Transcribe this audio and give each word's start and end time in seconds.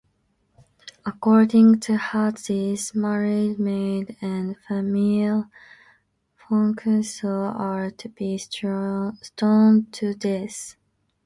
According 1.05 1.79
to 1.81 1.95
Hadith 1.95 2.95
married 2.95 3.59
male 3.59 4.05
and 4.19 4.57
female 4.67 5.45
fornicators 6.33 7.23
are 7.23 7.91
to 7.91 8.09
be 8.09 8.39
stoned 8.39 9.93
to 9.93 10.15
death. 10.15 10.75